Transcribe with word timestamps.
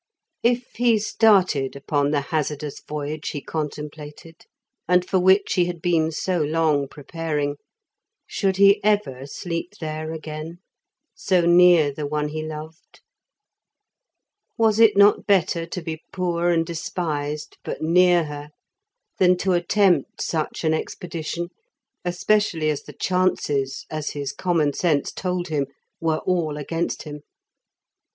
If 0.41 0.65
he 0.77 0.97
started 0.97 1.75
upon 1.75 2.09
the 2.09 2.21
hazardous 2.21 2.79
voyage 2.81 3.29
he 3.29 3.39
contemplated, 3.39 4.47
and 4.87 5.07
for 5.07 5.19
which 5.19 5.53
he 5.53 5.65
had 5.65 5.79
been 5.79 6.09
so 6.11 6.39
long 6.39 6.87
preparing, 6.87 7.57
should 8.25 8.57
he 8.57 8.83
ever 8.83 9.27
sleep 9.27 9.75
there 9.79 10.11
again, 10.11 10.57
so 11.13 11.45
near 11.45 11.93
the 11.93 12.07
one 12.07 12.29
he 12.29 12.41
loved? 12.41 13.01
Was 14.57 14.79
it 14.79 14.97
not 14.97 15.27
better 15.27 15.67
to 15.67 15.81
be 15.83 16.01
poor 16.11 16.49
and 16.49 16.65
despised, 16.65 17.59
but 17.63 17.83
near 17.83 18.23
her, 18.23 18.49
than 19.19 19.37
to 19.37 19.53
attempt 19.53 20.23
such 20.23 20.63
an 20.63 20.73
expedition, 20.73 21.49
especially 22.03 22.71
as 22.71 22.81
the 22.81 22.93
chances 22.93 23.85
(as 23.91 24.09
his 24.13 24.33
common 24.33 24.73
sense 24.73 25.11
told 25.11 25.49
him) 25.49 25.67
were 25.99 26.21
all 26.25 26.57
against 26.57 27.03
him? 27.03 27.21